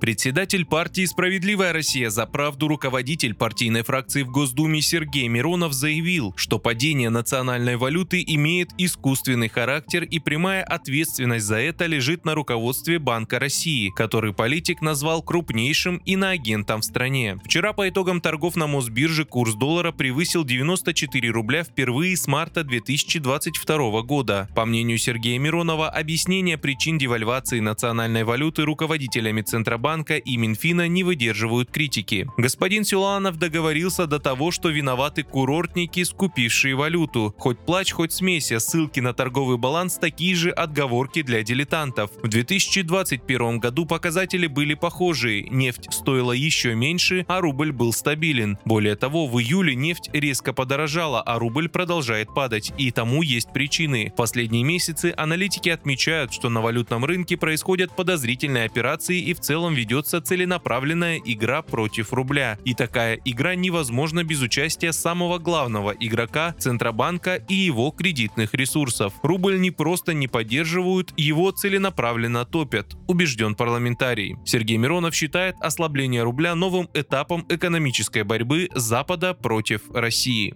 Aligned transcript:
Председатель 0.00 0.64
партии 0.64 1.04
«Справедливая 1.04 1.72
Россия 1.72 2.10
за 2.10 2.26
правду» 2.26 2.68
руководитель 2.68 3.34
партийной 3.34 3.82
фракции 3.82 4.22
в 4.22 4.30
Госдуме 4.30 4.80
Сергей 4.80 5.28
Миронов 5.28 5.72
заявил, 5.72 6.32
что 6.36 6.58
падение 6.58 7.10
национальной 7.10 7.76
валюты 7.76 8.24
имеет 8.26 8.70
искусственный 8.78 9.48
характер 9.48 10.04
и 10.04 10.18
прямая 10.18 10.62
ответственность 10.62 11.46
за 11.46 11.56
это 11.56 11.86
лежит 11.86 12.24
на 12.24 12.34
руководстве 12.34 12.98
Банка 12.98 13.38
России, 13.38 13.90
который 13.90 14.32
политик 14.32 14.80
назвал 14.80 15.22
крупнейшим 15.22 15.96
иноагентом 16.04 16.82
в 16.82 16.84
стране. 16.84 17.38
Вчера 17.44 17.72
по 17.72 17.88
итогам 17.88 18.20
торгов 18.20 18.56
на 18.56 18.66
Мосбирже 18.66 19.24
курс 19.24 19.54
доллара 19.54 19.92
превысил 19.92 20.44
94 20.44 21.30
рубля 21.30 21.64
впервые 21.64 22.16
с 22.16 22.26
марта 22.26 22.64
2022 22.64 24.02
года. 24.02 24.48
По 24.54 24.64
мнению 24.64 24.98
Сергея 24.98 25.38
Миронова, 25.38 25.70
Полного 25.70 25.88
объяснения 25.88 26.58
причин 26.58 26.98
девальвации 26.98 27.60
национальной 27.60 28.24
валюты 28.24 28.64
руководителями 28.64 29.40
Центробанка 29.42 29.89
и 29.98 30.36
Минфина 30.36 30.88
не 30.88 31.02
выдерживают 31.02 31.70
критики. 31.70 32.26
Господин 32.36 32.84
Силуанов 32.84 33.36
договорился 33.38 34.06
до 34.06 34.18
того, 34.18 34.50
что 34.50 34.68
виноваты 34.68 35.22
курортники, 35.22 36.04
скупившие 36.04 36.74
валюту. 36.74 37.34
Хоть 37.38 37.58
плач, 37.58 37.92
хоть 37.92 38.12
смеся, 38.12 38.60
ссылки 38.60 39.00
на 39.00 39.12
торговый 39.12 39.58
баланс 39.58 39.98
такие 39.98 40.34
же 40.34 40.50
отговорки 40.50 41.22
для 41.22 41.42
дилетантов. 41.42 42.10
В 42.22 42.28
2021 42.28 43.58
году 43.58 43.86
показатели 43.86 44.46
были 44.46 44.74
похожие. 44.74 45.48
Нефть 45.50 45.88
стоила 45.92 46.32
еще 46.32 46.74
меньше, 46.74 47.24
а 47.28 47.40
рубль 47.40 47.72
был 47.72 47.92
стабилен. 47.92 48.58
Более 48.64 48.96
того, 48.96 49.26
в 49.26 49.40
июле 49.40 49.74
нефть 49.74 50.10
резко 50.12 50.52
подорожала, 50.52 51.22
а 51.22 51.38
рубль 51.38 51.68
продолжает 51.68 52.32
падать. 52.34 52.72
И 52.78 52.90
тому 52.90 53.22
есть 53.22 53.52
причины. 53.52 54.12
В 54.12 54.16
последние 54.16 54.62
месяцы 54.62 55.12
аналитики 55.16 55.68
отмечают, 55.68 56.32
что 56.32 56.48
на 56.48 56.60
валютном 56.60 57.04
рынке 57.04 57.36
происходят 57.36 57.94
подозрительные 57.96 58.64
операции 58.64 59.18
и 59.20 59.34
в 59.34 59.40
целом 59.40 59.74
ведется 59.80 60.20
целенаправленная 60.20 61.18
игра 61.24 61.62
против 61.62 62.12
рубля. 62.12 62.58
И 62.66 62.74
такая 62.74 63.18
игра 63.24 63.54
невозможна 63.54 64.24
без 64.24 64.42
участия 64.42 64.92
самого 64.92 65.38
главного 65.38 65.94
игрока 65.98 66.54
Центробанка 66.58 67.36
и 67.36 67.54
его 67.54 67.90
кредитных 67.90 68.52
ресурсов. 68.52 69.14
Рубль 69.22 69.58
не 69.58 69.70
просто 69.70 70.12
не 70.12 70.28
поддерживают, 70.28 71.14
его 71.16 71.50
целенаправленно 71.50 72.44
топят, 72.44 72.94
убежден 73.08 73.54
парламентарий. 73.54 74.36
Сергей 74.44 74.76
Миронов 74.76 75.14
считает 75.14 75.56
ослабление 75.60 76.24
рубля 76.24 76.54
новым 76.54 76.90
этапом 76.92 77.46
экономической 77.48 78.22
борьбы 78.22 78.68
Запада 78.74 79.32
против 79.32 79.80
России. 79.94 80.54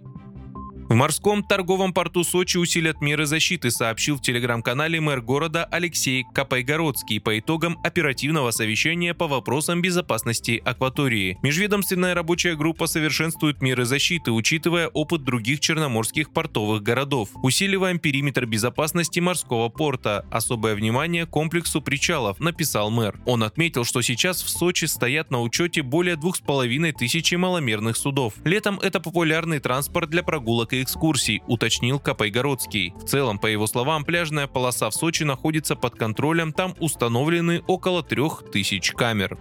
В 0.87 0.93
морском 0.93 1.43
торговом 1.43 1.93
порту 1.93 2.23
Сочи 2.23 2.57
усилят 2.57 3.01
меры 3.01 3.25
защиты, 3.25 3.71
сообщил 3.71 4.17
в 4.17 4.21
телеграм-канале 4.21 5.01
мэр 5.01 5.19
города 5.19 5.65
Алексей 5.65 6.23
Капайгородский 6.31 7.19
по 7.19 7.39
итогам 7.39 7.79
оперативного 7.83 8.51
совещания 8.51 9.15
по 9.15 9.27
вопросам 9.27 9.81
безопасности 9.81 10.61
акватории. 10.63 11.39
Межведомственная 11.41 12.13
рабочая 12.13 12.55
группа 12.55 12.85
совершенствует 12.85 13.63
меры 13.63 13.85
защиты, 13.85 14.31
учитывая 14.31 14.87
опыт 14.89 15.23
других 15.23 15.59
черноморских 15.59 16.31
портовых 16.31 16.83
городов. 16.83 17.29
Усиливаем 17.41 17.97
периметр 17.97 18.45
безопасности 18.45 19.19
морского 19.19 19.69
порта. 19.69 20.23
Особое 20.29 20.75
внимание 20.75 21.25
комплексу 21.25 21.81
причалов, 21.81 22.39
написал 22.39 22.91
мэр. 22.91 23.19
Он 23.25 23.41
отметил, 23.41 23.85
что 23.85 24.03
сейчас 24.03 24.43
в 24.43 24.49
Сочи 24.49 24.85
стоят 24.85 25.31
на 25.31 25.41
учете 25.41 25.81
более 25.81 26.15
двух 26.15 26.35
с 26.35 26.41
половиной 26.41 26.91
тысячи 26.91 27.33
маломерных 27.33 27.97
судов. 27.97 28.35
Летом 28.43 28.79
это 28.79 28.99
популярный 28.99 29.57
транспорт 29.57 30.11
для 30.11 30.21
прогулок 30.21 30.74
и 30.75 30.83
экскурсий, 30.83 31.41
уточнил 31.47 31.99
Капайгородский. 31.99 32.93
В 32.95 33.03
целом, 33.05 33.39
по 33.39 33.47
его 33.47 33.67
словам, 33.67 34.03
пляжная 34.03 34.47
полоса 34.47 34.89
в 34.89 34.93
Сочи 34.93 35.23
находится 35.23 35.75
под 35.75 35.95
контролем, 35.95 36.53
там 36.53 36.75
установлены 36.79 37.61
около 37.67 38.03
трех 38.03 38.43
тысяч 38.51 38.91
камер. 38.91 39.37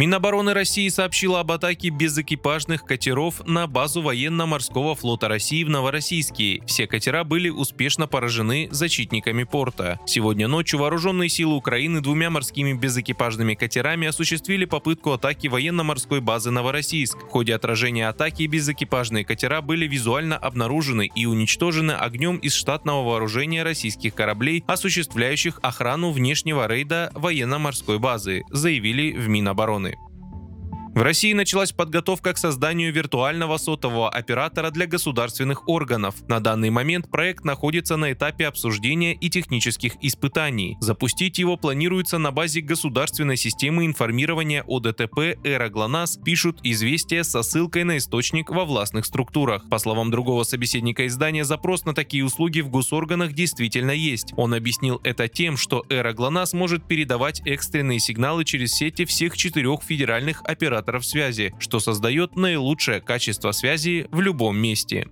Минобороны 0.00 0.54
России 0.54 0.88
сообщила 0.88 1.40
об 1.40 1.52
атаке 1.52 1.90
безэкипажных 1.90 2.86
катеров 2.86 3.46
на 3.46 3.66
базу 3.66 4.00
военно-морского 4.00 4.94
флота 4.94 5.28
России 5.28 5.62
в 5.62 5.68
Новороссийске. 5.68 6.62
Все 6.64 6.86
катера 6.86 7.22
были 7.22 7.50
успешно 7.50 8.06
поражены 8.06 8.68
защитниками 8.70 9.42
порта. 9.42 10.00
Сегодня 10.06 10.48
ночью 10.48 10.78
вооруженные 10.78 11.28
силы 11.28 11.54
Украины 11.54 12.00
двумя 12.00 12.30
морскими 12.30 12.72
безэкипажными 12.72 13.52
катерами 13.52 14.08
осуществили 14.08 14.64
попытку 14.64 15.12
атаки 15.12 15.48
военно-морской 15.48 16.22
базы 16.22 16.50
Новороссийск. 16.50 17.18
В 17.18 17.28
ходе 17.28 17.54
отражения 17.54 18.08
атаки 18.08 18.44
безэкипажные 18.44 19.26
катера 19.26 19.60
были 19.60 19.86
визуально 19.86 20.38
обнаружены 20.38 21.10
и 21.14 21.26
уничтожены 21.26 21.92
огнем 21.92 22.38
из 22.38 22.54
штатного 22.54 23.06
вооружения 23.06 23.62
российских 23.64 24.14
кораблей, 24.14 24.64
осуществляющих 24.66 25.60
охрану 25.60 26.10
внешнего 26.10 26.66
рейда 26.66 27.10
военно-морской 27.12 27.98
базы, 27.98 28.44
заявили 28.48 29.12
в 29.12 29.28
Минобороны. 29.28 29.89
В 31.00 31.02
России 31.02 31.32
началась 31.32 31.72
подготовка 31.72 32.34
к 32.34 32.36
созданию 32.36 32.92
виртуального 32.92 33.56
сотового 33.56 34.10
оператора 34.10 34.70
для 34.70 34.86
государственных 34.86 35.66
органов. 35.66 36.16
На 36.28 36.40
данный 36.40 36.68
момент 36.68 37.10
проект 37.10 37.42
находится 37.42 37.96
на 37.96 38.12
этапе 38.12 38.46
обсуждения 38.46 39.14
и 39.14 39.30
технических 39.30 39.94
испытаний. 40.02 40.76
Запустить 40.82 41.38
его 41.38 41.56
планируется 41.56 42.18
на 42.18 42.32
базе 42.32 42.60
государственной 42.60 43.38
системы 43.38 43.86
информирования 43.86 44.62
о 44.66 44.78
ДТП 44.78 45.38
«Эра 45.42 45.70
ГЛОНАСС», 45.70 46.18
пишут 46.22 46.60
известия 46.64 47.22
со 47.22 47.42
ссылкой 47.42 47.84
на 47.84 47.96
источник 47.96 48.50
во 48.50 48.66
властных 48.66 49.06
структурах. 49.06 49.70
По 49.70 49.78
словам 49.78 50.10
другого 50.10 50.42
собеседника 50.42 51.06
издания, 51.06 51.46
запрос 51.46 51.86
на 51.86 51.94
такие 51.94 52.26
услуги 52.26 52.60
в 52.60 52.68
госорганах 52.68 53.32
действительно 53.32 53.92
есть. 53.92 54.34
Он 54.36 54.52
объяснил 54.52 55.00
это 55.02 55.28
тем, 55.28 55.56
что 55.56 55.82
«Эра 55.88 56.12
ГЛОНАСС» 56.12 56.52
может 56.52 56.86
передавать 56.86 57.40
экстренные 57.46 58.00
сигналы 58.00 58.44
через 58.44 58.72
сети 58.72 59.06
всех 59.06 59.34
четырех 59.38 59.82
федеральных 59.82 60.42
операторов 60.44 60.89
операторов 60.90 61.06
связи, 61.06 61.54
что 61.58 61.80
создает 61.80 62.36
наилучшее 62.36 63.00
качество 63.00 63.52
связи 63.52 64.06
в 64.10 64.20
любом 64.20 64.58
месте. 64.58 65.06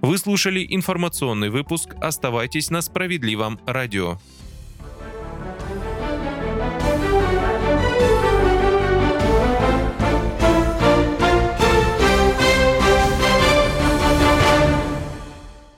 Вы 0.00 0.18
слушали 0.18 0.66
информационный 0.68 1.50
выпуск. 1.50 1.94
Оставайтесь 2.00 2.70
на 2.70 2.82
справедливом 2.82 3.58
радио. 3.66 4.18